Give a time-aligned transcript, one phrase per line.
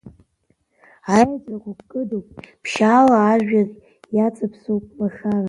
[1.15, 2.27] Аеҵәақәа кыдуп
[2.63, 3.69] ԥшьаала, ажәҩан
[4.15, 5.39] иаҵаԥсоуп лашаран.